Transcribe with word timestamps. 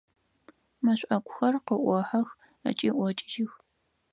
Мэшӏокухэр 0.83 1.55
къыӏохьэх 1.65 2.27
ыкӏи 2.69 2.89
ӏокӏыжьых. 2.97 3.51